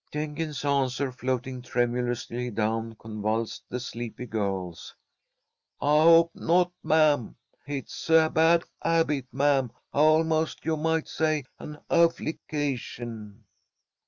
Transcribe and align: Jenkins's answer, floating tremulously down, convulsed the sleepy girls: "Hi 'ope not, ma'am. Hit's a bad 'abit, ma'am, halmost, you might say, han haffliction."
Jenkins's 0.11 0.65
answer, 0.65 1.11
floating 1.11 1.61
tremulously 1.61 2.49
down, 2.49 2.95
convulsed 2.95 3.65
the 3.69 3.79
sleepy 3.79 4.25
girls: 4.25 4.95
"Hi 5.79 5.89
'ope 5.99 6.31
not, 6.33 6.71
ma'am. 6.81 7.35
Hit's 7.67 8.09
a 8.09 8.27
bad 8.27 8.63
'abit, 8.83 9.27
ma'am, 9.31 9.71
halmost, 9.93 10.65
you 10.65 10.75
might 10.75 11.07
say, 11.07 11.43
han 11.59 11.77
haffliction." 11.87 13.43